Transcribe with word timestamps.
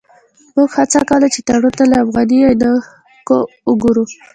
موږ 0.55 0.69
هڅه 0.77 0.99
کوله 1.09 1.27
چې 1.33 1.39
تړون 1.47 1.73
ته 1.77 1.83
له 1.91 1.95
افغاني 2.03 2.37
عینکو 2.47 3.37
وګورو. 3.69 4.03